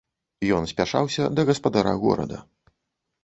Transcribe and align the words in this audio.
Ён 0.59 0.63
спяшаўся 0.71 1.27
да 1.39 1.45
гаспадара 1.49 1.93
горада. 2.05 2.37